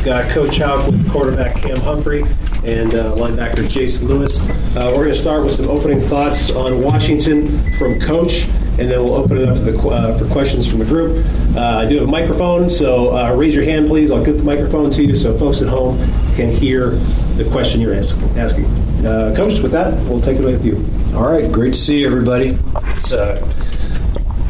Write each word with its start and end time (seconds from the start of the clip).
We've 0.00 0.06
got 0.06 0.30
Coach 0.30 0.56
Hauck 0.56 0.86
with 0.86 1.10
quarterback 1.10 1.56
Cam 1.56 1.76
Humphrey 1.76 2.22
and 2.64 2.94
uh, 2.94 3.14
linebacker 3.16 3.68
Jason 3.68 4.08
Lewis. 4.08 4.40
Uh, 4.40 4.90
we're 4.96 5.04
going 5.04 5.10
to 5.10 5.14
start 5.14 5.44
with 5.44 5.52
some 5.52 5.68
opening 5.68 6.00
thoughts 6.00 6.50
on 6.50 6.82
Washington 6.82 7.58
from 7.76 8.00
Coach, 8.00 8.44
and 8.78 8.88
then 8.88 9.04
we'll 9.04 9.12
open 9.12 9.36
it 9.36 9.46
up 9.46 9.58
the, 9.58 9.78
uh, 9.78 10.16
for 10.16 10.26
questions 10.32 10.66
from 10.66 10.78
the 10.78 10.86
group. 10.86 11.22
Uh, 11.54 11.80
I 11.80 11.86
do 11.86 11.98
have 11.98 12.08
a 12.08 12.10
microphone, 12.10 12.70
so 12.70 13.14
uh, 13.14 13.34
raise 13.36 13.54
your 13.54 13.64
hand, 13.64 13.88
please. 13.88 14.10
I'll 14.10 14.24
get 14.24 14.38
the 14.38 14.42
microphone 14.42 14.90
to 14.92 15.04
you 15.04 15.14
so 15.14 15.36
folks 15.36 15.60
at 15.60 15.68
home 15.68 15.98
can 16.34 16.50
hear 16.50 16.92
the 17.36 17.46
question 17.52 17.82
you're 17.82 17.94
ask, 17.94 18.16
asking. 18.38 18.64
Uh, 19.04 19.34
Coach, 19.36 19.60
with 19.60 19.72
that, 19.72 19.92
we'll 20.08 20.22
take 20.22 20.38
it 20.38 20.42
away 20.42 20.52
with 20.52 20.64
you. 20.64 20.82
All 21.14 21.30
right, 21.30 21.52
great 21.52 21.74
to 21.74 21.78
see 21.78 22.00
you, 22.00 22.06
everybody. 22.06 22.58
It's 22.84 23.12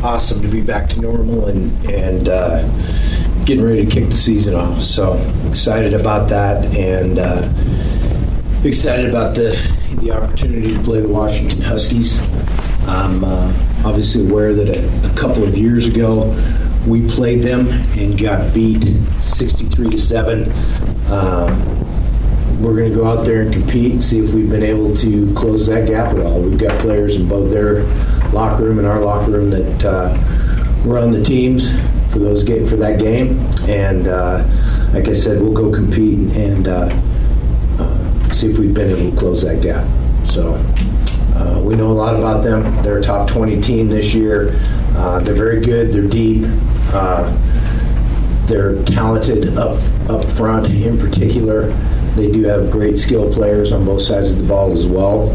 awesome 0.03 0.41
to 0.43 0.49
be 0.49 0.61
back 0.63 0.89
to 0.91 1.01
normal 1.01 1.47
and 1.47 1.73
and 1.91 2.27
getting 3.47 3.65
ready 3.65 3.85
to 3.85 3.91
kick 3.91 4.07
the 4.09 4.17
season 4.17 4.55
off. 4.55 4.81
So 4.81 5.15
excited 5.49 5.95
about 5.95 6.29
that 6.31 6.65
and 6.75 7.19
uh, 7.19 7.49
excited 8.65 9.09
about 9.09 9.35
the 9.35 9.59
the 10.01 10.13
opportunity 10.13 10.75
to 10.75 10.83
play 10.83 11.01
the 11.01 11.09
Washington 11.09 11.61
Huskies. 11.61 12.19
I'm 12.87 13.25
uh, 13.25 13.53
obviously 13.85 14.29
aware 14.29 14.55
that 14.55 14.77
a, 14.77 15.11
a, 15.11 15.15
couple 15.15 15.45
of 15.45 15.57
years 15.57 15.87
ago 15.87 16.35
we 16.87 17.09
played 17.11 17.43
them 17.43 17.69
and 17.99 18.19
got 18.19 18.55
beat 18.55 18.85
63 19.21 19.91
to 19.91 19.99
seven. 19.99 20.53
We're 22.61 22.77
going 22.77 22.91
to 22.91 22.95
go 22.97 23.07
out 23.07 23.25
there 23.25 23.41
and 23.41 23.53
compete 23.53 23.93
and 23.93 24.03
see 24.03 24.19
if 24.19 24.35
we've 24.35 24.51
been 24.51 24.63
able 24.63 24.95
to 24.97 25.35
close 25.35 25.67
that 25.69 25.89
gap 25.89 26.13
at 26.13 26.21
all. 26.21 26.43
We've 26.43 26.59
got 26.59 26.79
players 26.81 27.17
in 27.17 27.27
both 27.27 27.51
their 27.51 27.85
locker 28.33 28.65
room 28.65 28.79
and 28.79 28.87
our 28.87 29.01
locker 29.01 29.31
room 29.31 29.49
that 29.49 29.85
uh, 29.85 30.15
run 30.85 31.11
the 31.11 31.25
teams 31.25 31.71
for 32.13 32.19
those 32.19 32.43
game 32.43 32.67
for 32.69 32.77
that 32.77 32.99
game. 32.99 33.39
And 33.69 34.09
uh, 34.09 34.47
like 34.93 35.09
I 35.09 35.15
said, 35.15 35.41
we'll 35.41 35.55
go 35.55 35.73
compete 35.73 36.19
and 36.37 36.69
uh, 36.69 36.91
uh, 37.79 38.29
see 38.35 38.51
if 38.51 38.59
we've 38.59 38.75
been 38.75 38.91
able 38.91 39.11
to 39.11 39.17
close 39.17 39.43
that 39.43 39.63
gap. 39.63 39.87
So 40.29 40.55
uh, 41.35 41.63
we 41.65 41.77
know 41.77 41.89
a 41.91 41.93
lot 41.93 42.15
about 42.15 42.45
them. 42.45 42.83
They're 42.83 42.99
a 42.99 43.03
top 43.03 43.29
20 43.31 43.63
team 43.63 43.89
this 43.89 44.13
year. 44.13 44.61
Uh, 44.97 45.21
they're 45.21 45.35
very 45.35 45.65
good. 45.65 45.95
They're 45.95 46.03
deep. 46.03 46.45
Uh, 46.93 47.35
they're 48.51 48.83
talented 48.85 49.57
up 49.57 49.79
up 50.11 50.25
front 50.33 50.67
in 50.67 50.99
particular. 50.99 51.71
They 52.17 52.31
do 52.31 52.43
have 52.43 52.71
great 52.71 52.99
skill 52.99 53.33
players 53.33 53.71
on 53.71 53.85
both 53.85 54.03
sides 54.03 54.33
of 54.33 54.39
the 54.39 54.45
ball 54.45 54.77
as 54.77 54.87
well. 54.87 55.29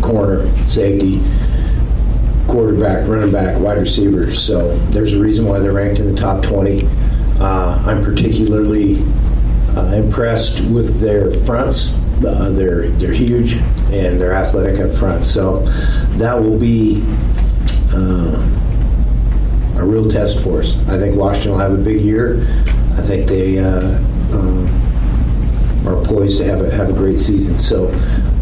Corner, 0.00 0.48
safety 0.66 1.20
quarterback, 2.48 3.06
running 3.06 3.30
back, 3.30 3.60
wide 3.60 3.76
receivers. 3.76 4.42
So 4.42 4.76
there's 4.90 5.12
a 5.12 5.20
reason 5.20 5.44
why 5.44 5.58
they're 5.58 5.72
ranked 5.74 6.00
in 6.00 6.12
the 6.12 6.18
top 6.18 6.42
20. 6.42 6.80
Uh, 7.38 7.82
I'm 7.86 8.02
particularly 8.02 9.02
uh, 9.76 9.92
impressed 9.94 10.60
with 10.70 10.98
their 11.00 11.32
fronts. 11.44 11.94
Uh, 12.24 12.50
they're 12.50 12.88
they're 12.88 13.12
huge 13.12 13.52
and 13.92 14.18
they're 14.18 14.32
athletic 14.32 14.80
up 14.80 14.96
front. 14.96 15.26
So 15.26 15.60
that 16.16 16.34
will 16.34 16.58
be 16.58 17.04
uh, 17.92 18.55
a 19.78 19.84
real 19.84 20.08
test 20.08 20.42
for 20.42 20.62
us. 20.62 20.74
I 20.88 20.98
think 20.98 21.16
Washington 21.16 21.52
will 21.52 21.58
have 21.58 21.72
a 21.72 21.82
big 21.82 22.00
year. 22.00 22.46
I 22.96 23.02
think 23.02 23.28
they 23.28 23.58
uh, 23.58 23.98
um, 24.32 24.66
are 25.86 26.02
poised 26.04 26.38
to 26.38 26.44
have 26.44 26.60
a 26.62 26.74
have 26.74 26.88
a 26.88 26.92
great 26.92 27.20
season. 27.20 27.58
So 27.58 27.88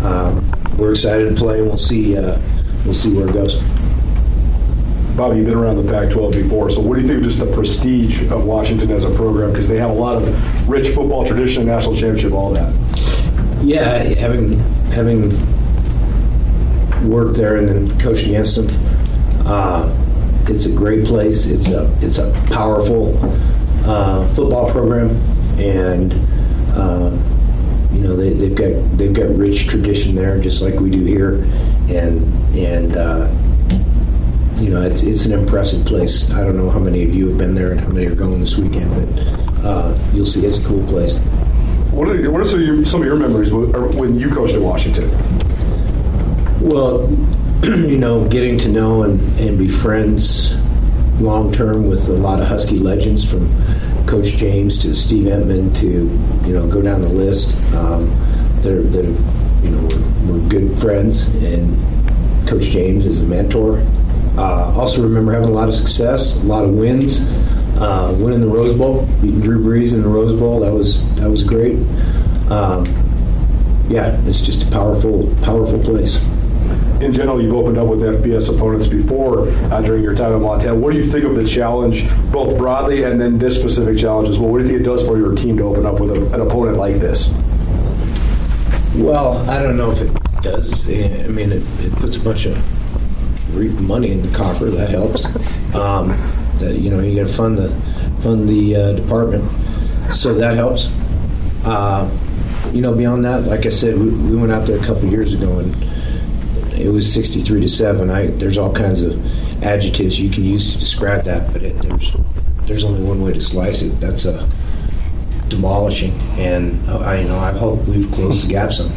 um, 0.03 0.51
we're 0.79 0.93
excited 0.93 1.29
to 1.29 1.35
play, 1.35 1.59
and 1.59 1.69
we'll 1.69 1.79
see 1.79 2.17
uh, 2.17 2.39
we'll 2.85 2.95
see 2.95 3.13
where 3.13 3.29
it 3.29 3.33
goes. 3.33 3.63
Bobby, 5.17 5.37
you've 5.37 5.47
been 5.47 5.57
around 5.57 5.77
the 5.77 5.93
Pac-12 5.93 6.33
before, 6.33 6.71
so 6.71 6.81
what 6.81 6.97
do 6.97 7.03
you 7.03 7.07
think 7.07 7.19
of 7.19 7.25
just 7.25 7.39
the 7.39 7.47
prestige 7.55 8.29
of 8.33 8.45
Washington 8.47 8.91
as 8.91 9.05
a 9.05 9.15
program? 9.15 9.53
Because 9.53 9.69
they 9.69 9.77
have 9.77 9.91
a 9.91 9.95
lot 9.95 10.21
of 10.21 10.69
rich 10.69 10.89
football 10.89 11.25
tradition, 11.25 11.65
national 11.67 11.95
championship, 11.95 12.33
all 12.33 12.53
that. 12.53 12.75
Yeah, 13.63 13.99
having 13.99 14.59
having 14.91 15.31
worked 17.09 17.37
there 17.37 17.57
and 17.57 17.69
then 17.69 18.01
coached 18.01 18.27
against 18.27 18.57
them, 18.57 18.69
uh, 19.47 20.04
it's 20.49 20.67
a 20.67 20.73
great 20.73 21.05
place. 21.05 21.47
It's 21.47 21.69
a 21.69 21.91
it's 22.01 22.19
a 22.19 22.33
powerful 22.51 23.19
uh, 23.85 24.27
football 24.35 24.71
program, 24.71 25.11
and 25.59 26.13
uh, 26.77 27.11
you 27.93 28.01
know 28.01 28.17
they, 28.17 28.49
have 28.49 28.55
got 28.55 28.99
they've 28.99 29.13
got 29.13 29.29
rich 29.37 29.67
tradition 29.69 30.15
there, 30.15 30.41
just 30.41 30.63
like 30.63 30.75
we 30.75 30.91
do 30.91 31.05
here, 31.05 31.45
and 31.89 32.23
and 32.57 32.97
uh, 32.97 33.29
you 34.59 34.71
know, 34.71 34.83
it's, 34.83 35.03
it's 35.03 35.25
an 35.27 35.33
impressive 35.33 35.85
place. 35.85 36.31
I 36.31 36.43
don't 36.45 36.57
know 36.57 36.71
how 36.71 36.79
many 36.79 37.03
of 37.03 37.15
you 37.15 37.29
have 37.29 37.39
been 37.39 37.55
there 37.55 37.73
and 37.73 37.81
how 37.81 37.89
many 37.89 38.07
are 38.07 38.15
going 38.15 38.41
this 38.41 38.57
weekend, 38.57 38.91
but 38.95 39.65
uh, 39.65 39.99
you'll 40.13 40.27
see 40.27 40.47
it's 40.47 40.59
a 40.59 40.65
cool 40.65 40.87
place. 40.87 41.19
What 41.91 42.09
are, 42.09 42.31
what 42.31 42.41
are 42.41 42.45
some, 42.45 42.61
of 42.61 42.67
your, 42.67 42.85
some 42.85 43.01
of 43.03 43.07
your 43.07 43.17
memories 43.17 43.53
when 43.53 44.19
you 44.19 44.31
coached 44.31 44.55
at 44.55 44.61
Washington? 44.61 45.11
Well, 46.61 47.09
you 47.89 47.99
know, 47.99 48.29
getting 48.29 48.59
to 48.59 48.69
know 48.69 49.03
and, 49.03 49.21
and 49.39 49.59
be 49.59 49.69
friends 49.69 50.55
long 51.21 51.53
term 51.53 51.89
with 51.89 52.09
a 52.09 52.13
lot 52.13 52.41
of 52.41 52.47
Husky 52.47 52.79
legends 52.79 53.25
from 53.29 53.49
Coach 54.07 54.37
James 54.37 54.79
to 54.83 54.95
Steve 54.95 55.27
Emtman 55.27 55.75
to, 55.77 55.87
you 56.47 56.53
know, 56.53 56.69
go 56.69 56.83
down 56.83 57.03
the 57.03 57.09
list. 57.09 57.57
Um, 57.75 58.07
they're, 58.61 58.83
they're, 58.83 59.05
you 59.05 59.71
know, 59.71 59.89
we're, 60.27 60.39
we're 60.39 60.49
good 60.49 60.79
friends, 60.81 61.29
and 61.43 61.77
Coach 62.49 62.65
James 62.65 63.07
is 63.07 63.21
a 63.21 63.25
mentor 63.25 63.85
uh, 64.37 64.73
also 64.77 65.03
remember 65.03 65.33
having 65.33 65.49
a 65.49 65.53
lot 65.53 65.69
of 65.69 65.75
success, 65.75 66.43
a 66.43 66.47
lot 66.47 66.65
of 66.65 66.73
wins. 66.73 67.21
Uh, 67.79 68.17
winning 68.19 68.41
the 68.41 68.47
Rose 68.47 68.77
Bowl, 68.77 69.05
beating 69.21 69.41
Drew 69.41 69.59
Brees 69.59 69.93
in 69.93 70.03
the 70.03 70.09
Rose 70.09 70.39
Bowl, 70.39 70.61
that 70.61 70.73
was 70.73 71.03
that 71.17 71.29
was 71.29 71.43
great. 71.43 71.77
Um, 72.51 72.85
yeah, 73.89 74.17
it's 74.27 74.41
just 74.41 74.67
a 74.67 74.71
powerful, 74.71 75.35
powerful 75.43 75.81
place. 75.81 76.19
In 77.01 77.13
general, 77.13 77.43
you've 77.43 77.55
opened 77.55 77.77
up 77.77 77.89
with 77.89 78.01
FBS 78.01 78.55
opponents 78.55 78.87
before 78.87 79.49
uh, 79.49 79.83
during 79.83 80.03
your 80.03 80.15
time 80.15 80.33
in 80.33 80.43
Montana. 80.43 80.75
What 80.75 80.93
do 80.93 80.99
you 80.99 81.11
think 81.11 81.25
of 81.25 81.35
the 81.35 81.45
challenge, 81.45 82.09
both 82.31 82.57
broadly 82.57 83.03
and 83.03 83.21
then 83.21 83.37
this 83.39 83.59
specific 83.59 83.99
challenge 83.99 84.29
as 84.29 84.39
well? 84.39 84.51
What 84.51 84.59
do 84.59 84.65
you 84.65 84.71
think 84.71 84.81
it 84.81 84.85
does 84.85 85.05
for 85.07 85.19
your 85.19 85.35
team 85.35 85.57
to 85.59 85.65
open 85.65 85.87
up 85.87 86.01
with 86.01 86.11
a, 86.11 86.35
an 86.35 86.41
opponent 86.41 86.77
like 86.77 86.97
this? 86.97 87.31
Well, 88.95 89.39
I 89.51 89.61
don't 89.61 89.77
know 89.77 89.91
if 89.91 90.01
it 90.01 90.43
does. 90.43 90.89
I 90.89 91.27
mean, 91.29 91.53
it, 91.53 91.63
it 91.81 91.93
puts 91.95 92.17
a 92.17 92.21
bunch 92.21 92.47
of 92.47 93.81
money 93.81 94.13
in 94.13 94.23
the 94.23 94.37
coffer. 94.37 94.67
That 94.67 94.91
helps. 94.91 95.25
Um, 95.75 96.09
that 96.61 96.79
you 96.79 96.91
know 96.91 97.01
you 97.01 97.17
got 97.17 97.29
to 97.29 97.37
fund 97.37 97.59
the 97.59 97.71
fund 98.23 98.49
the 98.49 98.77
uh, 98.77 98.93
department, 98.93 99.45
so 100.13 100.33
that 100.35 100.57
helps. 100.57 100.87
Uh, 101.65 102.09
you 102.73 102.81
know, 102.81 102.95
beyond 102.95 103.25
that, 103.25 103.43
like 103.45 103.67
I 103.67 103.71
said, 103.71 103.99
we, 103.99 104.11
we 104.11 104.37
went 104.37 104.53
out 104.53 104.67
there 104.67 104.79
a 104.79 104.85
couple 104.85 105.09
years 105.09 105.35
ago 105.35 105.59
and 105.59 105.75
it 106.77 106.89
was 106.89 107.13
63 107.13 107.61
to 107.61 107.69
seven. 107.69 108.11
I 108.11 108.27
there's 108.27 108.59
all 108.59 108.73
kinds 108.73 109.03
of 109.03 109.15
adjectives 109.63 110.19
you 110.19 110.31
can 110.31 110.45
use 110.45 110.73
to 110.73 110.79
describe 110.79 111.25
that, 111.25 111.53
but 111.53 111.63
it, 111.63 111.81
there's 111.83 112.13
there's 112.67 112.85
only 112.85 113.03
one 113.03 113.23
way 113.23 113.33
to 113.33 113.41
slice 113.41 113.83
it. 113.83 114.01
That's 114.01 114.25
a 114.25 114.49
demolishing, 115.49 116.13
and 116.39 116.89
uh, 116.89 116.99
I 116.99 117.21
you 117.21 117.29
know 117.29 117.39
I 117.39 117.53
hope 117.53 117.87
we've 117.87 118.11
closed 118.13 118.47
the 118.47 118.51
gap 118.51 118.73
some. 118.73 118.93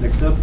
Next 0.00 0.22
up. 0.22 0.36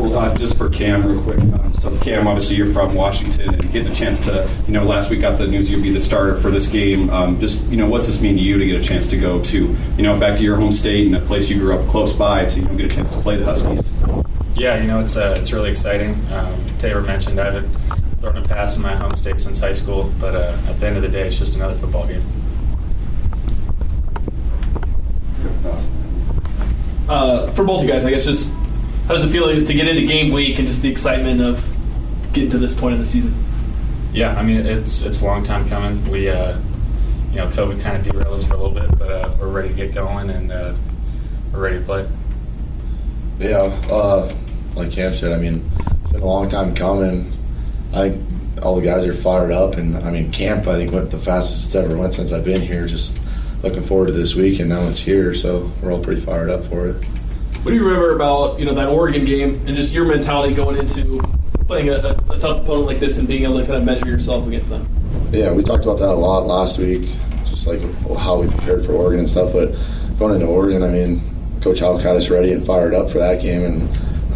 Cool. 0.00 0.16
Uh, 0.16 0.34
just 0.38 0.56
for 0.56 0.70
Cam, 0.70 1.06
real 1.06 1.22
quick. 1.22 1.38
Um, 1.38 1.74
so, 1.74 1.94
Cam, 1.98 2.26
obviously 2.26 2.56
you're 2.56 2.72
from 2.72 2.94
Washington 2.94 3.52
and 3.52 3.70
getting 3.70 3.92
a 3.92 3.94
chance 3.94 4.18
to, 4.22 4.50
you 4.66 4.72
know, 4.72 4.82
last 4.82 5.10
week 5.10 5.20
got 5.20 5.36
the 5.36 5.46
news 5.46 5.68
you'd 5.68 5.82
be 5.82 5.90
the 5.90 6.00
starter 6.00 6.40
for 6.40 6.50
this 6.50 6.68
game. 6.68 7.10
Um, 7.10 7.38
just, 7.38 7.62
you 7.64 7.76
know, 7.76 7.86
what's 7.86 8.06
this 8.06 8.18
mean 8.18 8.34
to 8.36 8.42
you 8.42 8.58
to 8.58 8.64
get 8.64 8.80
a 8.80 8.82
chance 8.82 9.10
to 9.10 9.18
go 9.18 9.44
to, 9.44 9.76
you 9.98 10.02
know, 10.02 10.18
back 10.18 10.38
to 10.38 10.42
your 10.42 10.56
home 10.56 10.72
state 10.72 11.06
and 11.06 11.14
a 11.16 11.20
place 11.20 11.50
you 11.50 11.58
grew 11.58 11.78
up 11.78 11.86
close 11.90 12.14
by 12.14 12.46
to, 12.46 12.60
you 12.60 12.66
know, 12.66 12.76
get 12.76 12.90
a 12.90 12.94
chance 12.94 13.10
to 13.10 13.20
play 13.20 13.36
the 13.36 13.44
Huskies? 13.44 13.92
Yeah, 14.54 14.80
you 14.80 14.86
know, 14.86 15.00
it's 15.00 15.16
uh, 15.16 15.36
it's 15.38 15.52
really 15.52 15.70
exciting. 15.70 16.14
Um, 16.32 16.64
Taylor 16.78 17.02
mentioned 17.02 17.38
I 17.38 17.52
haven't 17.52 17.68
thrown 18.20 18.38
a 18.38 18.48
pass 18.48 18.76
in 18.76 18.82
my 18.82 18.96
home 18.96 19.14
state 19.16 19.38
since 19.38 19.58
high 19.58 19.72
school, 19.72 20.10
but 20.18 20.34
uh, 20.34 20.56
at 20.66 20.80
the 20.80 20.86
end 20.86 20.96
of 20.96 21.02
the 21.02 21.08
day, 21.08 21.28
it's 21.28 21.36
just 21.36 21.56
another 21.56 21.76
football 21.76 22.06
game. 22.06 22.22
Uh, 27.06 27.50
for 27.50 27.64
both 27.64 27.82
you 27.82 27.88
guys, 27.88 28.04
I 28.04 28.10
guess 28.10 28.24
just 28.24 28.48
how 29.10 29.16
does 29.16 29.24
it 29.24 29.32
feel 29.32 29.48
to 29.48 29.74
get 29.74 29.88
into 29.88 30.06
game 30.06 30.30
week 30.32 30.56
and 30.60 30.68
just 30.68 30.82
the 30.82 30.88
excitement 30.88 31.40
of 31.40 31.60
getting 32.32 32.48
to 32.48 32.58
this 32.58 32.72
point 32.72 32.94
in 32.94 33.00
the 33.00 33.04
season? 33.04 33.34
Yeah, 34.12 34.38
I 34.38 34.44
mean 34.44 34.58
it's 34.58 35.00
it's 35.00 35.20
a 35.20 35.24
long 35.24 35.42
time 35.42 35.68
coming. 35.68 36.08
We 36.08 36.28
uh, 36.28 36.56
you 37.32 37.38
know 37.38 37.48
COVID 37.48 37.82
kind 37.82 37.96
of 37.96 38.04
derailed 38.04 38.34
us 38.36 38.44
for 38.44 38.54
a 38.54 38.56
little 38.56 38.72
bit, 38.72 38.96
but 39.00 39.10
uh, 39.10 39.34
we're 39.40 39.48
ready 39.48 39.70
to 39.70 39.74
get 39.74 39.92
going 39.92 40.30
and 40.30 40.52
uh, 40.52 40.76
we're 41.52 41.58
ready 41.58 41.78
to 41.80 41.84
play. 41.84 42.08
Yeah, 43.40 43.62
uh, 43.90 44.32
like 44.76 44.92
Cam 44.92 45.16
said, 45.16 45.32
I 45.32 45.38
mean 45.38 45.68
it's 45.80 46.12
been 46.12 46.22
a 46.22 46.24
long 46.24 46.48
time 46.48 46.76
coming. 46.76 47.32
I 47.92 48.10
think 48.10 48.62
all 48.62 48.76
the 48.76 48.86
guys 48.86 49.04
are 49.06 49.14
fired 49.16 49.50
up, 49.50 49.74
and 49.74 49.96
I 49.96 50.12
mean 50.12 50.30
camp 50.30 50.68
I 50.68 50.76
think 50.76 50.92
went 50.92 51.10
the 51.10 51.18
fastest 51.18 51.64
it's 51.66 51.74
ever 51.74 51.96
went 51.96 52.14
since 52.14 52.30
I've 52.30 52.44
been 52.44 52.62
here. 52.62 52.86
Just 52.86 53.18
looking 53.64 53.82
forward 53.82 54.06
to 54.06 54.12
this 54.12 54.36
week, 54.36 54.60
and 54.60 54.68
now 54.68 54.86
it's 54.86 55.00
here, 55.00 55.34
so 55.34 55.72
we're 55.82 55.90
all 55.90 56.00
pretty 56.00 56.20
fired 56.20 56.48
up 56.48 56.64
for 56.66 56.90
it. 56.90 57.04
What 57.62 57.72
do 57.72 57.76
you 57.76 57.84
remember 57.84 58.16
about 58.16 58.58
you 58.58 58.64
know 58.64 58.72
that 58.72 58.88
Oregon 58.88 59.26
game 59.26 59.60
and 59.66 59.76
just 59.76 59.92
your 59.92 60.06
mentality 60.06 60.54
going 60.54 60.78
into 60.78 61.20
playing 61.66 61.90
a, 61.90 62.18
a, 62.30 62.38
tough 62.40 62.62
opponent 62.62 62.86
like 62.86 63.00
this 63.00 63.18
and 63.18 63.28
being 63.28 63.42
able 63.42 63.60
to 63.60 63.66
kind 63.66 63.76
of 63.76 63.84
measure 63.84 64.06
yourself 64.06 64.46
against 64.48 64.70
them? 64.70 64.88
Yeah, 65.30 65.52
we 65.52 65.62
talked 65.62 65.84
about 65.84 65.98
that 65.98 66.08
a 66.08 66.14
lot 66.14 66.46
last 66.46 66.78
week, 66.78 67.02
just 67.44 67.66
like 67.66 67.80
how 68.16 68.40
we 68.40 68.48
prepared 68.48 68.86
for 68.86 68.92
Oregon 68.94 69.20
and 69.20 69.28
stuff. 69.28 69.52
But 69.52 69.76
going 70.18 70.36
into 70.36 70.46
Oregon, 70.46 70.82
I 70.82 70.88
mean, 70.88 71.20
Coach 71.60 71.80
Hauck 71.80 72.00
had 72.00 72.16
us 72.16 72.30
ready 72.30 72.52
and 72.52 72.64
fired 72.64 72.94
up 72.94 73.10
for 73.10 73.18
that 73.18 73.42
game, 73.42 73.62
and 73.62 73.82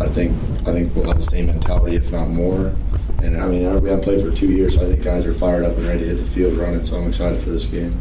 I 0.03 0.07
think 0.09 0.37
I 0.69 0.73
think 0.73 0.95
we'll 0.95 1.07
have 1.07 1.17
the 1.17 1.23
same 1.23 1.47
mentality, 1.47 1.97
if 1.97 2.13
not 2.13 2.29
more. 2.29 2.75
And 3.23 3.41
I 3.41 3.47
mean, 3.47 3.81
we 3.81 3.89
haven't 3.89 4.05
played 4.05 4.21
for 4.21 4.37
two 4.37 4.53
years, 4.53 4.75
so 4.75 4.83
I 4.83 4.85
think 4.85 5.03
guys 5.03 5.25
are 5.25 5.33
fired 5.33 5.65
up 5.65 5.79
and 5.79 5.87
ready 5.87 6.01
to 6.01 6.07
hit 6.09 6.19
the 6.19 6.27
field 6.27 6.59
running. 6.59 6.85
So 6.85 6.97
I'm 6.97 7.09
excited 7.09 7.43
for 7.43 7.49
this 7.49 7.65
game. 7.65 7.99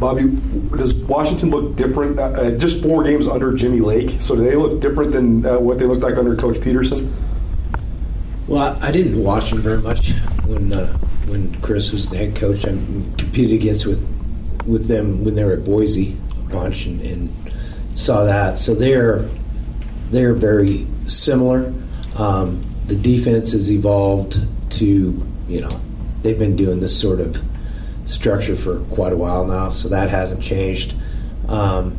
Bobby, 0.00 0.28
does 0.78 0.94
Washington 0.94 1.50
look 1.50 1.76
different? 1.76 2.18
Uh, 2.18 2.22
uh, 2.22 2.50
just 2.52 2.82
four 2.82 3.04
games 3.04 3.26
under 3.26 3.52
Jimmy 3.52 3.80
Lake, 3.80 4.18
so 4.18 4.34
do 4.34 4.42
they 4.42 4.56
look 4.56 4.80
different 4.80 5.12
than 5.12 5.44
uh, 5.44 5.58
what 5.58 5.78
they 5.78 5.84
looked 5.84 6.00
like 6.00 6.16
under 6.16 6.34
Coach 6.34 6.58
Petersen? 6.62 7.14
Well, 8.48 8.78
I 8.82 8.90
didn't 8.90 9.22
watch 9.22 9.50
them 9.50 9.60
very 9.60 9.80
much 9.82 10.12
when 10.46 10.72
uh, 10.72 10.86
when 11.26 11.54
Chris 11.60 11.92
was 11.92 12.08
the 12.08 12.16
head 12.16 12.34
coach. 12.34 12.64
I 12.64 12.70
competed 12.70 13.52
against 13.52 13.84
with 13.84 14.02
with 14.66 14.88
them 14.88 15.22
when 15.22 15.34
they 15.34 15.44
were 15.44 15.52
at 15.52 15.64
Boise 15.64 16.16
a 16.32 16.50
bunch 16.50 16.86
and, 16.86 17.02
and 17.02 17.52
saw 17.94 18.24
that. 18.24 18.58
So 18.58 18.74
they're 18.74 19.28
they're 20.10 20.34
very 20.34 20.86
similar. 21.06 21.72
Um, 22.16 22.64
the 22.86 22.96
defense 22.96 23.52
has 23.52 23.70
evolved 23.70 24.38
to 24.78 25.26
you 25.46 25.60
know 25.60 25.80
they've 26.22 26.38
been 26.38 26.56
doing 26.56 26.80
this 26.80 26.98
sort 26.98 27.20
of 27.20 27.36
structure 28.10 28.56
for 28.56 28.80
quite 28.94 29.12
a 29.12 29.16
while 29.16 29.46
now, 29.46 29.70
so 29.70 29.88
that 29.88 30.10
hasn't 30.10 30.42
changed. 30.42 30.94
Um, 31.48 31.96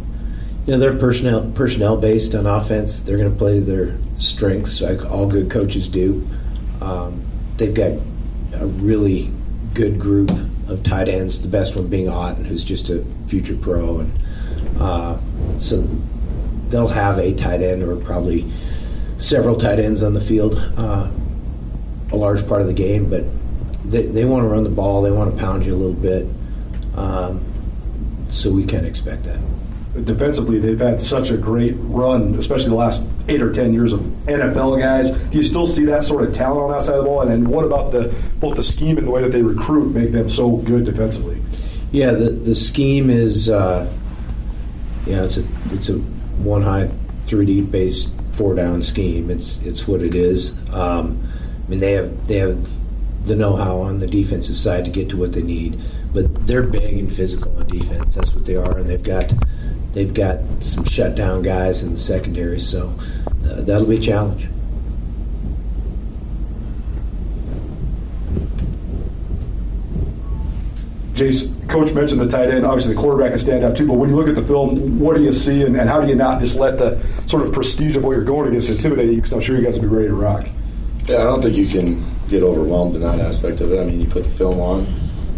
you 0.65 0.73
know, 0.73 0.79
they're 0.79 0.97
personnel 0.97 1.51
personnel 1.55 1.97
based 1.97 2.35
on 2.35 2.45
offense. 2.45 2.99
They're 2.99 3.17
going 3.17 3.31
to 3.31 3.37
play 3.37 3.55
to 3.55 3.65
their 3.65 3.97
strengths, 4.17 4.81
like 4.81 5.03
all 5.09 5.25
good 5.27 5.49
coaches 5.49 5.87
do. 5.87 6.27
Um, 6.81 7.25
they've 7.57 7.73
got 7.73 7.91
a 8.53 8.67
really 8.67 9.31
good 9.73 9.99
group 9.99 10.29
of 10.67 10.83
tight 10.83 11.07
ends. 11.07 11.41
The 11.41 11.47
best 11.47 11.75
one 11.75 11.87
being 11.87 12.07
Otton, 12.07 12.45
who's 12.45 12.63
just 12.63 12.89
a 12.89 13.03
future 13.27 13.55
pro, 13.55 13.99
and 13.99 14.19
uh, 14.79 15.17
so 15.57 15.81
they'll 16.69 16.87
have 16.87 17.17
a 17.17 17.33
tight 17.33 17.61
end 17.61 17.83
or 17.83 17.95
probably 17.95 18.51
several 19.17 19.55
tight 19.55 19.79
ends 19.79 20.03
on 20.03 20.13
the 20.13 20.21
field 20.21 20.55
uh, 20.77 21.09
a 22.11 22.15
large 22.15 22.45
part 22.47 22.61
of 22.61 22.67
the 22.67 22.73
game, 22.73 23.09
but 23.09 23.23
they, 23.85 24.03
they 24.03 24.25
want 24.25 24.43
to 24.43 24.47
run 24.47 24.63
the 24.63 24.69
ball. 24.69 25.01
They 25.01 25.11
want 25.11 25.33
to 25.33 25.39
pound 25.39 25.65
you 25.65 25.73
a 25.73 25.77
little 25.77 25.93
bit. 25.93 26.27
Um, 26.95 27.43
so 28.31 28.51
we 28.51 28.65
can 28.65 28.85
expect 28.85 29.23
that. 29.23 29.39
Defensively, 30.05 30.57
they've 30.59 30.79
had 30.79 31.01
such 31.01 31.31
a 31.31 31.37
great 31.37 31.75
run, 31.77 32.35
especially 32.35 32.69
the 32.69 32.75
last 32.75 33.05
eight 33.27 33.41
or 33.41 33.51
ten 33.51 33.73
years 33.73 33.91
of 33.91 33.99
NFL 34.25 34.79
guys. 34.79 35.09
Do 35.09 35.37
you 35.37 35.43
still 35.43 35.65
see 35.65 35.83
that 35.85 36.03
sort 36.03 36.23
of 36.23 36.33
talent 36.33 36.61
on 36.61 36.71
that 36.71 36.83
side 36.83 36.95
of 36.95 37.03
the 37.03 37.09
ball? 37.09 37.21
And 37.21 37.29
then 37.29 37.43
what 37.43 37.65
about 37.65 37.91
the 37.91 38.15
both 38.39 38.55
the 38.55 38.63
scheme 38.63 38.97
and 38.97 39.05
the 39.05 39.11
way 39.11 39.21
that 39.21 39.33
they 39.33 39.41
recruit 39.41 39.93
make 39.93 40.13
them 40.13 40.29
so 40.29 40.57
good 40.57 40.85
defensively? 40.85 41.41
Yeah, 41.91 42.11
the 42.11 42.29
the 42.29 42.55
scheme 42.55 43.09
is, 43.09 43.49
uh, 43.49 43.91
yeah, 45.05 45.23
it's 45.23 45.35
a 45.35 45.45
it's 45.71 45.89
a 45.89 45.97
one 46.39 46.61
high, 46.61 46.89
three 47.25 47.45
deep 47.45 47.69
based 47.69 48.09
four 48.31 48.55
down 48.55 48.81
scheme. 48.83 49.29
It's 49.29 49.61
it's 49.61 49.89
what 49.89 50.01
it 50.01 50.15
is. 50.15 50.57
Um, 50.73 51.21
I 51.65 51.69
mean, 51.69 51.81
they 51.81 51.91
have 51.91 52.27
they 52.27 52.37
have 52.37 52.65
the 53.25 53.35
know-how 53.35 53.79
on 53.79 54.00
the 54.00 54.07
defensive 54.07 54.57
side 54.57 54.85
to 54.85 54.91
get 54.91 55.09
to 55.09 55.18
what 55.18 55.33
they 55.33 55.44
need. 55.44 55.79
But 56.13 56.47
they're 56.47 56.63
big 56.63 56.97
and 56.97 57.15
physical 57.15 57.56
on 57.57 57.68
defense. 57.68 58.15
That's 58.15 58.33
what 58.33 58.45
they 58.45 58.56
are, 58.56 58.77
and 58.77 58.89
they've 58.89 59.01
got 59.01 59.31
they've 59.94 60.13
got 60.13 60.39
some 60.59 60.85
shutdown 60.85 61.41
guys 61.41 61.83
in 61.83 61.94
the 61.94 62.00
secondary. 62.00 62.59
So 62.59 62.94
uh, 63.45 63.62
that'll 63.62 63.88
be 63.88 63.97
a 63.97 64.01
challenge. 64.01 64.47
Jace, 71.13 71.69
Coach 71.69 71.94
mentioned 71.94 72.19
the 72.19 72.27
tight 72.27 72.50
end. 72.50 72.65
Obviously, 72.65 72.95
the 72.95 73.00
quarterback 73.00 73.31
can 73.31 73.39
stand 73.39 73.63
out 73.63 73.77
too. 73.77 73.85
But 73.88 73.94
when 73.94 74.09
you 74.09 74.15
look 74.15 74.27
at 74.27 74.35
the 74.35 74.41
film, 74.41 75.00
what 75.00 75.15
do 75.15 75.24
you 75.24 75.31
see, 75.31 75.62
and, 75.62 75.77
and 75.77 75.88
how 75.88 76.01
do 76.01 76.07
you 76.07 76.15
not 76.15 76.41
just 76.41 76.56
let 76.56 76.77
the 76.79 77.01
sort 77.27 77.44
of 77.44 77.53
prestige 77.53 77.95
of 77.95 78.03
what 78.03 78.12
you're 78.12 78.24
going 78.24 78.47
against 78.47 78.69
intimidate 78.69 79.09
you? 79.09 79.17
Because 79.17 79.31
I'm 79.31 79.41
sure 79.41 79.56
you 79.56 79.63
guys 79.63 79.75
will 79.75 79.83
be 79.83 79.95
ready 79.95 80.07
to 80.07 80.15
rock. 80.15 80.47
Yeah, 81.07 81.18
I 81.18 81.24
don't 81.24 81.42
think 81.42 81.57
you 81.57 81.68
can 81.68 82.06
get 82.27 82.44
overwhelmed 82.44 82.95
in 82.95 83.01
that 83.01 83.19
aspect 83.19 83.59
of 83.62 83.71
it. 83.71 83.80
I 83.80 83.86
mean, 83.86 84.00
you 84.00 84.07
put 84.07 84.24
the 84.24 84.30
film 84.31 84.59
on. 84.59 84.88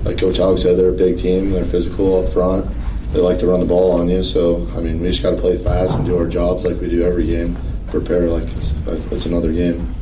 Like 0.03 0.17
Coach 0.17 0.37
Hauck 0.37 0.59
said, 0.59 0.77
they're 0.77 0.89
a 0.89 0.91
big 0.91 1.19
team. 1.19 1.51
They're 1.51 1.65
physical 1.65 2.25
up 2.25 2.33
front. 2.33 2.69
They 3.13 3.19
like 3.19 3.39
to 3.39 3.47
run 3.47 3.61
the 3.61 3.65
ball 3.65 3.91
on 3.99 4.09
you. 4.09 4.23
So, 4.23 4.67
I 4.75 4.81
mean, 4.81 4.99
we 4.99 5.09
just 5.09 5.23
got 5.23 5.31
to 5.31 5.37
play 5.37 5.57
fast 5.57 5.95
and 5.95 6.05
do 6.05 6.17
our 6.17 6.27
jobs 6.27 6.65
like 6.65 6.79
we 6.81 6.89
do 6.89 7.03
every 7.03 7.25
game. 7.25 7.57
Prepare 7.87 8.27
like 8.27 8.47
it's, 8.55 8.73
it's 9.11 9.25
another 9.25 9.53
game. 9.53 9.93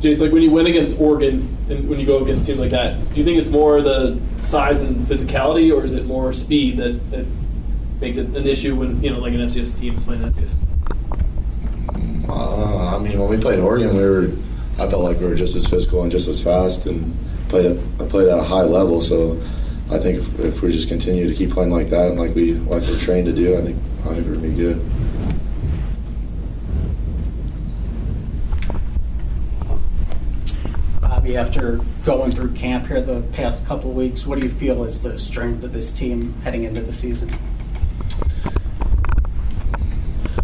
Jace, 0.00 0.20
like 0.20 0.32
when 0.32 0.42
you 0.42 0.50
win 0.50 0.66
against 0.66 0.98
Oregon 1.00 1.56
and 1.70 1.88
when 1.88 1.98
you 1.98 2.06
go 2.06 2.22
against 2.22 2.46
teams 2.46 2.58
like 2.58 2.70
that, 2.70 2.98
do 3.10 3.16
you 3.16 3.24
think 3.24 3.38
it's 3.38 3.48
more 3.48 3.80
the 3.80 4.18
size 4.40 4.80
and 4.82 5.06
physicality, 5.06 5.74
or 5.74 5.84
is 5.84 5.92
it 5.92 6.04
more 6.06 6.32
speed 6.32 6.76
that, 6.78 7.10
that 7.10 7.26
makes 8.00 8.18
it 8.18 8.26
an 8.28 8.46
issue 8.46 8.74
when 8.74 9.02
you 9.02 9.10
know 9.10 9.18
like 9.18 9.32
an 9.34 9.40
FCS 9.40 9.78
team 9.78 9.94
is 9.94 10.04
playing 10.04 10.22
FCS? 10.22 10.75
I 12.96 12.98
mean, 12.98 13.18
when 13.20 13.28
we 13.28 13.36
played 13.36 13.58
Oregon, 13.58 13.94
we 13.94 14.02
were. 14.02 14.30
I 14.78 14.88
felt 14.88 15.04
like 15.04 15.20
we 15.20 15.26
were 15.26 15.34
just 15.34 15.54
as 15.54 15.66
physical 15.66 16.02
and 16.02 16.10
just 16.10 16.28
as 16.28 16.42
fast, 16.42 16.86
and 16.86 17.14
played 17.50 17.66
at, 17.66 18.08
played 18.08 18.28
at 18.28 18.38
a 18.38 18.42
high 18.42 18.62
level. 18.62 19.02
So, 19.02 19.38
I 19.90 19.98
think 19.98 20.18
if, 20.18 20.40
if, 20.40 20.62
we 20.62 20.72
just 20.72 20.88
continue 20.88 21.28
to 21.28 21.34
keep 21.34 21.50
playing 21.50 21.70
like 21.70 21.90
that 21.90 22.08
and 22.08 22.18
like 22.18 22.34
we 22.34 22.54
like 22.54 22.82
we're 22.84 22.98
trained 22.98 23.26
to 23.26 23.34
do, 23.34 23.58
I 23.58 23.60
think 23.60 23.76
I 24.06 24.14
think 24.14 24.26
we're 24.26 24.34
gonna 24.36 24.48
be 24.48 24.54
good. 24.54 24.82
Bobby, 31.02 31.36
after 31.36 31.80
going 32.06 32.32
through 32.32 32.52
camp 32.52 32.86
here 32.86 33.02
the 33.02 33.20
past 33.32 33.66
couple 33.66 33.92
weeks, 33.92 34.24
what 34.24 34.40
do 34.40 34.46
you 34.46 34.52
feel 34.54 34.84
is 34.84 35.02
the 35.02 35.18
strength 35.18 35.62
of 35.64 35.72
this 35.74 35.92
team 35.92 36.32
heading 36.44 36.64
into 36.64 36.80
the 36.80 36.94
season? 36.94 37.30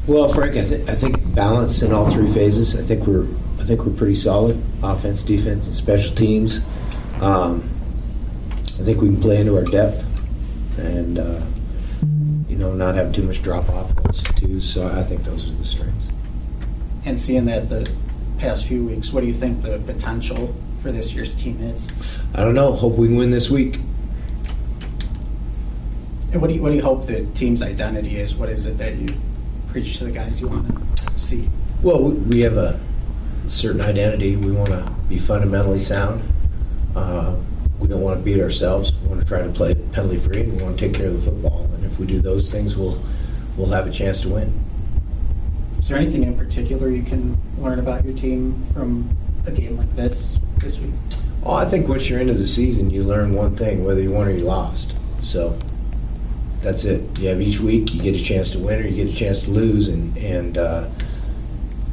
Well, 0.07 0.33
Frank, 0.33 0.57
I, 0.57 0.65
th- 0.65 0.89
I 0.89 0.97
think 0.97 1.33
balance 1.33 1.83
in 1.83 1.93
all 1.93 2.11
three 2.11 2.33
phases. 2.33 2.75
I 2.75 2.83
think 2.83 3.07
we're 3.07 3.27
I 3.61 3.65
think 3.65 3.85
we're 3.85 3.93
pretty 3.93 4.17
solid, 4.17 4.61
offense, 4.83 5.23
defense, 5.23 5.67
and 5.67 5.75
special 5.75 6.13
teams. 6.17 6.61
Um, 7.21 7.71
I 8.81 8.83
think 8.85 9.01
we 9.01 9.07
can 9.07 9.21
play 9.21 9.41
into 9.41 9.57
our 9.57 9.63
depth, 9.63 10.05
and 10.77 11.21
uh, 11.21 11.41
you 12.49 12.57
know, 12.57 12.75
not 12.75 12.97
have 12.97 13.13
too 13.13 13.23
much 13.23 13.43
drop 13.43 13.69
off 13.69 13.95
too. 14.35 14.61
So 14.61 14.89
I 14.89 15.05
think 15.05 15.23
those 15.23 15.49
are 15.49 15.53
the 15.53 15.65
strengths. 15.65 16.09
And 17.05 17.17
seeing 17.17 17.45
that 17.45 17.69
the 17.69 17.89
past 18.39 18.67
few 18.67 18.85
weeks, 18.85 19.13
what 19.13 19.21
do 19.21 19.29
you 19.29 19.33
think 19.33 19.63
the 19.63 19.79
potential 19.79 20.53
for 20.79 20.91
this 20.91 21.13
year's 21.13 21.33
team 21.37 21.61
is? 21.63 21.87
I 22.35 22.43
don't 22.43 22.55
know. 22.55 22.73
Hope 22.73 22.95
we 22.95 23.07
can 23.07 23.17
win 23.17 23.31
this 23.31 23.49
week. 23.49 23.75
And 26.33 26.41
what 26.41 26.49
do 26.49 26.55
you 26.55 26.63
what 26.63 26.71
do 26.71 26.75
you 26.75 26.83
hope 26.83 27.07
the 27.07 27.25
team's 27.37 27.63
identity 27.63 28.19
is? 28.19 28.35
What 28.35 28.49
is 28.49 28.67
it 28.67 28.79
that 28.79 28.97
you 28.97 29.07
preach 29.73 29.97
to 29.97 30.05
the 30.05 30.11
guys 30.11 30.41
you 30.41 30.49
want 30.49 30.97
to 30.97 31.19
see? 31.19 31.49
Well, 31.83 32.03
we 32.03 32.41
have 32.41 32.59
a 32.59 32.79
certain 33.49 33.81
identity. 33.81 34.37
We 34.37 34.53
want 34.53 34.69
to 34.69 34.89
be 35.09 35.19
fundamentally 35.19 35.81
sound. 35.81 36.23
Uh, 36.95 37.37
we 37.81 37.89
don't 37.89 38.03
want 38.03 38.19
to 38.19 38.23
beat 38.23 38.41
ourselves. 38.41 38.93
We 39.03 39.09
want 39.09 39.23
to 39.23 39.27
try 39.27 39.43
to 39.43 39.49
play 39.49 39.75
penalty 39.75 40.19
free, 40.19 40.43
and 40.43 40.57
we 40.57 40.63
want 40.63 40.79
to 40.79 40.87
take 40.89 40.95
care 40.95 41.09
of 41.09 41.25
the 41.25 41.31
football. 41.31 41.65
And 41.75 41.87
if 41.87 41.99
we 41.99 42.07
do 42.07 42.21
those 42.21 42.53
things, 42.53 42.77
we'll 42.77 43.03
we'll 43.57 43.71
have 43.71 43.87
a 43.87 43.91
chance 43.91 44.21
to 44.21 44.29
win. 44.29 44.53
Is 45.79 45.89
there 45.89 45.97
anything 45.97 46.23
in 46.23 46.37
particular 46.37 46.91
you 46.91 47.03
can 47.03 47.37
learn 47.59 47.79
about 47.79 48.05
your 48.05 48.15
team 48.15 48.63
from 48.73 49.09
a 49.47 49.51
game 49.51 49.77
like 49.79 49.95
this 49.97 50.39
this 50.59 50.79
week? 50.79 50.93
Oh, 51.45 51.55
I 51.55 51.65
think 51.65 51.89
once 51.89 52.09
you're 52.09 52.21
into 52.21 52.35
the 52.35 52.47
season, 52.47 52.91
you 52.91 53.03
learn 53.03 53.35
one 53.35 53.57
thing, 53.57 53.85
whether 53.85 54.01
you 54.01 54.13
won 54.13 54.29
or 54.29 54.31
you 54.31 54.45
lost. 54.45 54.95
So 55.21 55.59
that's 56.63 56.85
it. 56.85 57.19
You 57.19 57.29
have 57.29 57.41
each 57.41 57.59
week, 57.59 57.93
you 57.93 58.01
get 58.01 58.15
a 58.15 58.23
chance 58.23 58.53
to 58.53 58.59
win 58.59 58.81
or 58.81 58.87
you 58.87 59.05
get 59.05 59.13
a 59.13 59.17
chance 59.17 59.45
to 59.45 59.51
lose, 59.51 59.89
and 59.89 60.17
and 60.17 60.57
uh, 60.57 60.89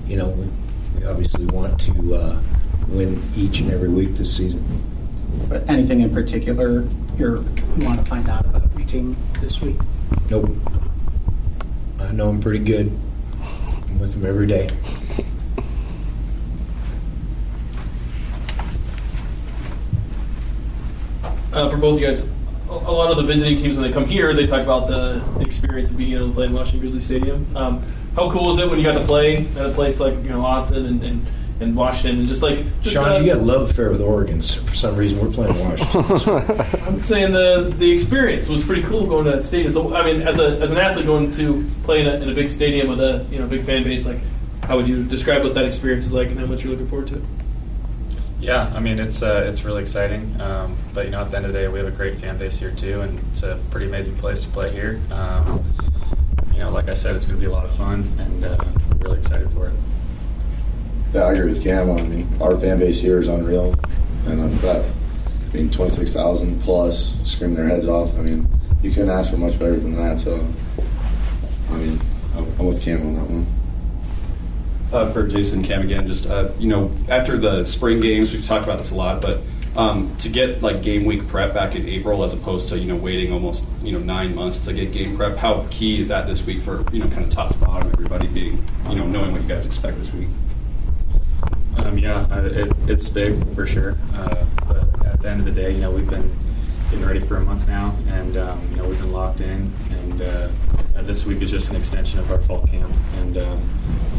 you 0.07 0.15
know 0.15 0.29
we, 0.29 0.47
we 0.99 1.05
obviously 1.05 1.45
want 1.47 1.79
to 1.81 2.15
uh, 2.15 2.41
win 2.87 3.21
each 3.35 3.59
and 3.59 3.71
every 3.71 3.89
week 3.89 4.15
this 4.15 4.35
season. 4.35 4.63
But 5.49 5.67
anything 5.69 6.01
in 6.01 6.13
particular 6.13 6.87
you're, 7.17 7.37
you 7.37 7.85
want 7.85 7.99
to 7.99 8.05
find 8.05 8.29
out 8.29 8.45
about 8.45 8.63
your 8.77 8.87
team 8.87 9.17
this 9.41 9.59
week? 9.59 9.75
Nope. 10.29 10.49
I 11.99 12.11
know 12.11 12.29
I'm 12.29 12.41
pretty 12.41 12.63
good. 12.63 12.97
I'm 13.41 13.99
with 13.99 14.13
them 14.13 14.25
every 14.25 14.47
day. 14.47 14.69
Uh, 21.51 21.69
for 21.69 21.77
both 21.77 21.99
you 21.99 22.05
guys, 22.05 22.29
a 22.69 22.73
a 22.73 22.93
lot 22.93 23.11
of 23.11 23.17
the 23.17 23.23
visiting 23.23 23.57
teams 23.57 23.77
when 23.77 23.87
they 23.87 23.93
come 23.93 24.05
here, 24.05 24.33
they 24.33 24.45
talk 24.45 24.61
about 24.61 24.87
the, 24.87 25.19
the 25.39 25.45
experience 25.45 25.89
of 25.89 25.97
being 25.97 26.13
able 26.13 26.27
to 26.27 26.33
play 26.33 26.45
in 26.45 26.53
Washington 26.53 26.79
Grizzly 26.79 27.01
Stadium. 27.01 27.57
Um, 27.57 27.83
how 28.15 28.31
cool 28.31 28.53
is 28.53 28.59
it 28.59 28.69
when 28.69 28.79
you 28.79 28.85
got 28.85 28.97
to 28.97 29.05
play 29.05 29.47
at 29.47 29.65
a 29.65 29.71
place 29.71 29.99
like 29.99 30.15
you 30.23 30.29
know 30.29 30.41
Autzen 30.41 30.87
and, 30.87 31.03
and, 31.03 31.27
and 31.61 31.75
Washington 31.75 32.19
and 32.19 32.27
just 32.27 32.41
like 32.41 32.65
just 32.81 32.93
Sean, 32.93 33.23
you 33.23 33.33
got 33.33 33.39
a 33.39 33.41
love 33.41 33.69
affair 33.69 33.91
with 33.91 34.01
Oregon. 34.01 34.41
So 34.41 34.61
for 34.63 34.75
some 34.75 34.95
reason, 34.95 35.19
we're 35.19 35.31
playing 35.31 35.59
Washington. 35.59 36.61
I'm 36.87 37.03
saying 37.03 37.31
the 37.31 37.73
the 37.77 37.91
experience 37.91 38.47
was 38.47 38.63
pretty 38.63 38.83
cool 38.83 39.07
going 39.07 39.25
to 39.25 39.31
that 39.31 39.43
stadium. 39.43 39.71
So 39.71 39.95
I 39.95 40.03
mean, 40.03 40.21
as 40.21 40.39
a 40.39 40.59
as 40.59 40.71
an 40.71 40.77
athlete 40.77 41.05
going 41.05 41.31
to 41.33 41.65
play 41.83 42.01
in 42.01 42.07
a, 42.07 42.15
in 42.15 42.29
a 42.29 42.33
big 42.33 42.49
stadium 42.49 42.89
with 42.89 42.99
a 42.99 43.25
you 43.31 43.39
know 43.39 43.47
big 43.47 43.63
fan 43.63 43.83
base, 43.83 44.05
like 44.05 44.19
how 44.63 44.77
would 44.77 44.87
you 44.87 45.03
describe 45.03 45.43
what 45.43 45.55
that 45.55 45.65
experience 45.65 46.05
is 46.05 46.13
like 46.13 46.27
and 46.29 46.39
how 46.39 46.45
much 46.45 46.63
you're 46.63 46.71
looking 46.71 46.89
forward 46.89 47.07
to? 47.09 47.21
Yeah, 48.39 48.71
I 48.73 48.79
mean 48.79 48.99
it's 48.99 49.21
uh, 49.21 49.45
it's 49.47 49.65
really 49.65 49.81
exciting. 49.81 50.39
Um, 50.39 50.77
but 50.93 51.05
you 51.05 51.11
know, 51.11 51.21
at 51.21 51.29
the 51.31 51.37
end 51.37 51.45
of 51.45 51.53
the 51.53 51.59
day, 51.59 51.67
we 51.67 51.79
have 51.79 51.87
a 51.87 51.91
great 51.91 52.19
fan 52.19 52.37
base 52.37 52.57
here 52.57 52.71
too, 52.71 53.01
and 53.01 53.19
it's 53.33 53.43
a 53.43 53.59
pretty 53.69 53.87
amazing 53.87 54.15
place 54.15 54.43
to 54.43 54.47
play 54.49 54.71
here. 54.71 55.01
Um, 55.11 55.63
you 56.53 56.59
know, 56.59 56.71
like 56.71 56.87
I 56.87 56.93
said, 56.93 57.15
it's 57.15 57.25
going 57.25 57.37
to 57.37 57.41
be 57.41 57.51
a 57.51 57.53
lot 57.53 57.65
of 57.65 57.75
fun, 57.75 58.07
and 58.17 58.45
uh, 58.45 58.57
I'm 58.59 58.99
really 58.99 59.19
excited 59.19 59.51
for 59.51 59.67
it. 59.67 59.73
Yeah, 61.13 61.23
I 61.23 61.33
agree 61.33 61.51
with 61.51 61.63
Cam. 61.63 61.91
I 61.91 62.01
mean, 62.01 62.29
our 62.41 62.57
fan 62.57 62.79
base 62.79 63.01
here 63.01 63.19
is 63.19 63.27
unreal, 63.27 63.73
and 64.25 64.41
I've 64.41 64.61
got, 64.61 64.85
I 64.85 65.53
mean, 65.53 65.69
twenty 65.69 65.95
six 65.95 66.13
thousand 66.13 66.61
plus 66.61 67.15
screaming 67.25 67.57
their 67.57 67.67
heads 67.67 67.87
off. 67.87 68.13
I 68.15 68.21
mean, 68.21 68.47
you 68.81 68.91
couldn't 68.91 69.09
ask 69.09 69.31
for 69.31 69.37
much 69.37 69.59
better 69.59 69.77
than 69.77 69.95
that. 69.97 70.19
So, 70.19 70.35
I 71.71 71.73
mean, 71.73 71.99
I'm 72.35 72.45
I'm 72.57 72.67
with 72.67 72.81
Cam 72.81 73.05
on 73.05 73.15
that 73.15 73.29
one. 73.29 73.58
Uh, 74.91 75.11
for 75.11 75.27
Jason 75.27 75.63
Cam 75.63 75.81
again. 75.81 76.07
Just 76.07 76.27
uh, 76.27 76.49
you 76.59 76.67
know, 76.67 76.91
after 77.07 77.37
the 77.37 77.65
spring 77.65 77.99
games, 78.01 78.31
we've 78.31 78.45
talked 78.45 78.63
about 78.63 78.77
this 78.77 78.91
a 78.91 78.95
lot, 78.95 79.21
but 79.21 79.41
um, 79.75 80.15
to 80.17 80.29
get 80.29 80.61
like 80.61 80.81
game 80.81 81.05
week 81.05 81.27
prep 81.27 81.53
back 81.53 81.75
in 81.75 81.87
April, 81.87 82.23
as 82.23 82.33
opposed 82.33 82.69
to 82.69 82.79
you 82.79 82.85
know 82.85 82.95
waiting 82.95 83.31
almost 83.31 83.67
you 83.83 83.91
know 83.91 83.99
nine 83.99 84.33
months 84.35 84.61
to 84.61 84.73
get 84.73 84.91
game 84.91 85.15
prep, 85.15 85.37
how 85.37 85.65
key 85.69 86.01
is 86.01 86.07
that 86.07 86.27
this 86.27 86.45
week 86.45 86.61
for 86.63 86.83
you 86.91 86.99
know 86.99 87.09
kind 87.09 87.23
of 87.23 87.29
top 87.29 87.51
to 87.51 87.57
bottom, 87.59 87.89
everybody 87.91 88.27
being 88.27 88.63
you 88.89 88.95
know 88.95 89.05
knowing 89.05 89.31
what 89.31 89.41
you 89.41 89.47
guys 89.47 89.65
expect 89.65 89.97
this 89.99 90.11
week? 90.13 90.27
Um, 91.77 91.97
yeah, 91.97 92.27
uh, 92.31 92.41
it, 92.43 92.71
it's 92.87 93.07
big 93.09 93.55
for 93.55 93.65
sure. 93.65 93.95
Uh, 94.13 94.45
but 94.67 95.05
at 95.05 95.21
the 95.21 95.29
end 95.29 95.39
of 95.39 95.45
the 95.45 95.51
day, 95.51 95.71
you 95.73 95.81
know, 95.81 95.91
we've 95.91 96.09
been 96.09 96.29
getting 96.89 97.05
ready 97.05 97.19
for 97.19 97.37
a 97.37 97.41
month 97.41 97.67
now, 97.67 97.95
and 98.07 98.37
um, 98.37 98.67
you 98.71 98.77
know, 98.77 98.87
we've 98.87 98.99
been 98.99 99.11
locked 99.11 99.41
in. 99.41 99.71
And 99.91 100.21
uh, 100.21 100.49
this 100.95 101.25
week 101.25 101.41
is 101.41 101.51
just 101.51 101.69
an 101.69 101.75
extension 101.75 102.19
of 102.19 102.29
our 102.31 102.39
fall 102.39 102.65
camp, 102.67 102.93
and 103.17 103.37
um, 103.37 103.69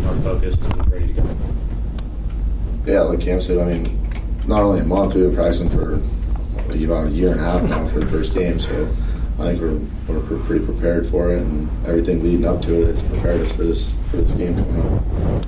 you 0.00 0.06
know, 0.06 0.12
we're 0.12 0.22
focused 0.22 0.62
and 0.62 0.90
ready 0.90 1.08
to 1.08 1.12
go. 1.20 1.36
Yeah, 2.86 3.00
like 3.02 3.20
Cam 3.20 3.42
said, 3.42 3.58
I 3.58 3.72
mean, 3.72 3.98
not 4.46 4.62
only 4.62 4.80
a 4.80 4.84
month, 4.84 5.14
we've 5.14 5.24
been 5.24 5.34
practicing 5.34 5.68
for 5.68 5.96
what, 5.96 6.76
about 6.76 7.06
a 7.08 7.10
year 7.10 7.32
and 7.32 7.40
a 7.40 7.44
half 7.44 7.62
now 7.68 7.86
for 7.88 8.00
the 8.00 8.06
first 8.06 8.34
game. 8.34 8.58
So 8.58 8.88
I 9.38 9.54
think 9.54 9.60
we're, 9.60 9.78
we're 10.08 10.26
pre- 10.26 10.38
pretty 10.40 10.64
prepared 10.64 11.08
for 11.08 11.32
it, 11.32 11.42
and 11.42 11.68
everything 11.86 12.22
leading 12.22 12.46
up 12.46 12.62
to 12.62 12.82
it 12.82 12.86
has 12.86 13.02
prepared 13.02 13.40
us 13.42 13.52
for 13.52 13.64
this 13.64 13.94
for 14.10 14.16
this 14.16 14.32
game 14.32 14.54
coming 14.54 14.80
up. 14.80 15.46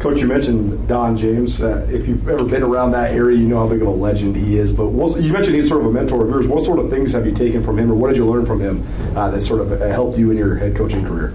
Coach, 0.00 0.20
you 0.20 0.26
mentioned 0.26 0.86
Don 0.86 1.16
James. 1.16 1.62
Uh, 1.62 1.86
if 1.90 2.06
you've 2.06 2.28
ever 2.28 2.44
been 2.44 2.62
around 2.62 2.90
that 2.90 3.12
area, 3.12 3.38
you 3.38 3.46
know 3.46 3.60
how 3.60 3.66
big 3.66 3.80
of 3.80 3.88
a 3.88 3.90
legend 3.90 4.36
he 4.36 4.58
is. 4.58 4.70
But 4.70 4.88
what, 4.88 5.18
you 5.22 5.32
mentioned 5.32 5.56
he's 5.56 5.66
sort 5.66 5.80
of 5.80 5.86
a 5.86 5.90
mentor 5.90 6.22
of 6.22 6.28
yours. 6.28 6.46
What 6.46 6.62
sort 6.62 6.78
of 6.78 6.90
things 6.90 7.12
have 7.12 7.24
you 7.24 7.32
taken 7.32 7.62
from 7.62 7.78
him, 7.78 7.90
or 7.90 7.94
what 7.94 8.08
did 8.08 8.18
you 8.18 8.26
learn 8.26 8.44
from 8.44 8.60
him 8.60 8.84
uh, 9.16 9.30
that 9.30 9.40
sort 9.40 9.62
of 9.62 9.72
uh, 9.72 9.88
helped 9.88 10.18
you 10.18 10.30
in 10.30 10.36
your 10.36 10.56
head 10.56 10.76
coaching 10.76 11.06
career? 11.06 11.32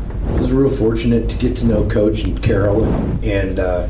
Was 0.50 0.58
real 0.58 0.78
fortunate 0.78 1.30
to 1.30 1.38
get 1.38 1.56
to 1.58 1.66
know 1.66 1.88
Coach 1.88 2.24
and 2.24 2.42
Carol, 2.42 2.84
and 3.24 3.60
uh, 3.60 3.88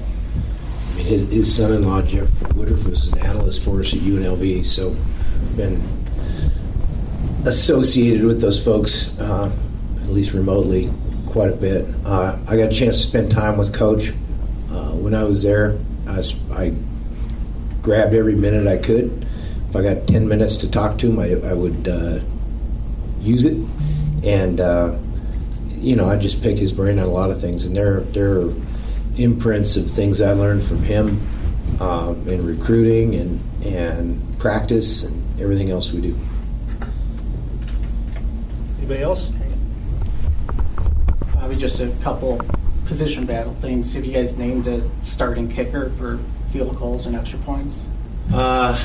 I 0.90 0.94
mean 0.94 1.06
his, 1.06 1.30
his 1.30 1.56
son-in-law 1.56 2.02
Jeff 2.02 2.28
Woodruff 2.54 2.84
was 2.84 3.08
an 3.08 3.20
analyst 3.20 3.64
for 3.64 3.80
us 3.80 3.94
at 3.94 4.00
UNLV, 4.00 4.66
so 4.66 4.94
been 5.56 5.82
associated 7.46 8.26
with 8.26 8.42
those 8.42 8.62
folks 8.62 9.18
uh, 9.20 9.50
at 10.02 10.10
least 10.10 10.34
remotely 10.34 10.92
quite 11.28 11.50
a 11.50 11.56
bit. 11.56 11.88
Uh, 12.04 12.38
I 12.46 12.58
got 12.58 12.74
a 12.74 12.76
chance 12.76 13.02
to 13.04 13.08
spend 13.08 13.32
time 13.32 13.58
with 13.58 13.74
Coach 13.74 14.10
uh, 14.70 14.92
when 14.92 15.16
I 15.16 15.24
was 15.24 15.44
there. 15.44 15.78
I, 16.08 16.22
I 16.52 16.74
grabbed 17.82 18.14
every 18.14 18.36
minute 18.36 18.68
I 18.68 18.84
could. 18.84 19.26
If 19.70 19.78
I 19.78 19.82
got 19.82 20.08
ten 20.08 20.28
minutes 20.28 20.58
to 20.58 20.70
talk 20.70 20.98
to 20.98 21.08
him, 21.08 21.20
I, 21.20 21.36
I 21.50 21.54
would 21.54 21.88
uh, 21.88 22.20
use 23.22 23.46
it, 23.46 23.58
and 24.26 24.60
uh, 24.60 24.98
you 25.70 25.96
know, 25.96 26.10
I 26.10 26.18
just 26.18 26.42
pick 26.42 26.58
his 26.58 26.72
brain 26.72 27.00
on 27.00 27.06
a 27.06 27.12
lot 27.12 27.32
of 27.32 27.40
things, 27.40 27.66
and 27.66 27.76
there 27.76 28.02
there 28.02 28.42
are 28.42 28.54
imprints 29.18 29.76
of 29.76 29.90
things 29.92 30.22
I 30.22 30.34
learned 30.34 30.66
from 30.66 30.84
him 30.84 31.22
um, 31.80 32.28
in 32.28 32.46
recruiting 32.46 33.16
and 33.16 33.40
and 33.64 34.40
practice 34.40 35.04
and 35.04 35.42
everything 35.42 35.70
else 35.70 35.92
we 35.92 36.02
do. 36.02 36.18
Anybody 38.78 39.04
else? 39.04 39.32
Probably 41.34 41.58
just 41.58 41.80
a 41.80 41.90
couple 42.02 42.42
position 42.86 43.26
battle 43.26 43.54
things. 43.56 43.94
Have 43.94 44.06
you 44.06 44.14
guys 44.14 44.38
named 44.38 44.68
a 44.68 44.88
starting 45.04 45.50
kicker 45.50 45.92
for 45.92 46.20
field 46.52 46.78
goals 46.78 47.06
and 47.06 47.16
extra 47.16 47.40
points? 47.40 47.84
Uh, 48.34 48.78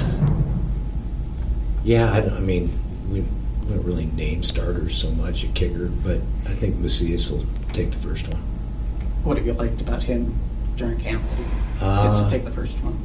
yeah, 1.84 2.12
I, 2.12 2.36
I 2.36 2.40
mean, 2.40 2.70
we, 3.10 3.24
don't 3.68 3.82
really 3.84 4.06
name 4.06 4.42
starters 4.42 4.96
so 4.96 5.10
much 5.12 5.44
at 5.44 5.54
kicker, 5.54 5.86
but 5.88 6.18
I 6.46 6.54
think 6.54 6.76
Macias 6.76 7.30
will 7.30 7.46
take 7.72 7.90
the 7.92 7.98
first 7.98 8.28
one. 8.28 8.40
What 9.24 9.36
have 9.38 9.46
you 9.46 9.52
liked 9.54 9.80
about 9.80 10.02
him 10.02 10.38
during 10.76 10.98
camp? 11.00 11.22
Gets 11.74 11.82
Uh, 11.82 12.24
to 12.24 12.30
take 12.30 12.44
the 12.44 12.50
first 12.50 12.76
one. 12.82 12.98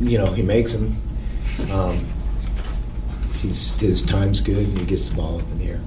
You 0.00 0.18
know, 0.18 0.32
he 0.32 0.42
makes 0.42 0.72
them. 0.72 0.96
Um, 1.70 2.06
he's, 3.40 3.72
his 3.72 4.02
time's 4.02 4.40
good, 4.40 4.68
and 4.68 4.78
he 4.78 4.84
gets 4.84 5.08
the 5.08 5.16
ball 5.16 5.38
up 5.40 5.48
in 5.50 5.58
the 5.58 5.64
air. 5.66 5.80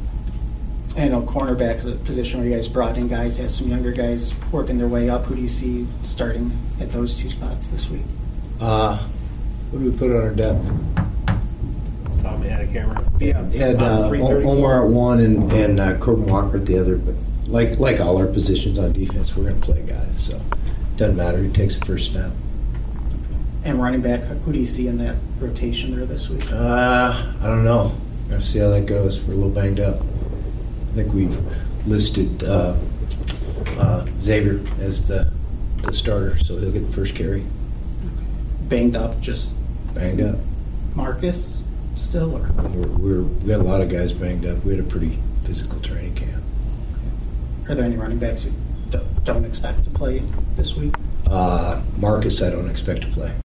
I 0.98 1.08
know 1.08 1.22
cornerback's 1.22 1.86
a 1.86 1.94
position 1.94 2.39
where 2.39 2.50
you 2.50 2.56
guys 2.56 2.68
brought 2.68 2.98
in 2.98 3.08
guys, 3.08 3.38
have 3.38 3.51
some 3.51 3.68
younger 3.70 3.91
guys 3.91 4.34
working 4.51 4.77
their 4.77 4.88
way 4.88 5.10
up. 5.10 5.25
Who 5.25 5.36
do 5.36 5.41
you 5.41 5.48
see 5.48 5.88
starting 6.03 6.51
at 6.82 6.91
those 6.91 7.15
two 7.15 7.29
spots 7.29 7.68
this 7.70 7.89
week? 7.89 8.01
Uh, 8.60 8.98
what 9.72 9.79
do 9.79 9.89
we 9.91 9.98
put 9.98 10.10
on 10.12 10.18
our 10.22 10.34
depth? 10.34 10.70
Tom 12.41 12.50
had 12.50 12.62
a 12.62 12.72
camera. 12.72 13.12
Yeah, 13.19 13.43
had 13.50 13.81
uh, 13.81 14.10
Omar 14.10 14.86
at 14.86 14.89
one 14.89 15.19
and, 15.19 15.51
and 15.51 15.79
uh, 15.79 15.98
Corbin 15.98 16.25
Walker 16.25 16.58
at 16.58 16.65
the 16.65 16.79
other. 16.79 16.98
But 16.98 17.15
like 17.48 17.79
like 17.79 18.00
all 18.00 18.17
our 18.17 18.27
positions 18.27 18.79
on 18.79 18.93
defense, 18.93 19.36
we're 19.36 19.50
going 19.50 19.60
to 19.60 19.65
play 19.65 19.81
guys. 19.84 20.25
So 20.25 20.36
it 20.36 20.98
doesn't 20.98 21.17
matter 21.17 21.38
who 21.38 21.51
takes 21.51 21.77
the 21.77 21.86
first 21.86 22.12
snap. 22.12 22.31
And 23.63 23.81
running 23.81 24.01
back, 24.01 24.22
who 24.22 24.53
do 24.53 24.60
you 24.60 24.65
see 24.65 24.88
in 24.88 24.98
that 25.00 25.17
rotation 25.39 25.96
there 25.96 26.05
this 26.05 26.29
week? 26.29 26.50
Uh, 26.51 27.34
I 27.41 27.46
don't 27.46 27.65
know. 27.65 27.96
Got 28.29 28.41
to 28.41 28.46
see 28.46 28.60
how 28.60 28.69
that 28.69 28.86
goes. 28.86 29.22
We're 29.22 29.34
a 29.34 29.36
little 29.36 29.51
banged 29.51 29.79
up. 29.79 30.01
I 30.01 30.96
think 30.96 31.13
we've 31.13 31.38
listed 31.86 32.43
uh, 32.43 32.75
uh, 33.77 34.05
Xavier 34.22 34.62
as 34.79 35.08
the 35.08 35.31
the 35.84 35.93
starter, 35.93 36.38
so 36.39 36.58
he'll 36.58 36.72
get 36.72 36.86
the 36.86 36.93
first 36.93 37.15
carry. 37.15 37.46
Banged 38.67 38.96
up, 38.96 39.19
just 39.22 39.53
Banged 39.93 40.22
up. 40.22 40.38
Marcus 40.96 41.59
still, 42.00 42.36
or 42.36 42.51
We're, 42.70 42.88
we're 42.88 43.22
we 43.22 43.48
got 43.50 43.60
a 43.60 43.63
lot 43.63 43.82
of 43.82 43.89
guys 43.89 44.13
banged 44.13 44.46
up. 44.46 44.63
We 44.63 44.75
had 44.75 44.84
a 44.86 44.88
pretty 44.88 45.20
physical 45.46 45.79
training 45.79 46.15
camp. 46.15 46.44
are 47.68 47.75
there 47.75 47.86
any 47.86 47.98
running 47.98 48.20
backs 48.20 48.46
you 48.46 48.53
don't, 48.89 49.24
don't 49.24 49.46
expect 49.46 49.84
to 49.84 49.89
play 49.91 50.20
this 50.56 50.75
week? 50.75 50.94
Uh, 51.27 51.82
Marcus, 51.98 52.41
I 52.41 52.50
don't 52.50 52.70
expect 52.70 53.01
to 53.01 53.08
play. 53.10 53.32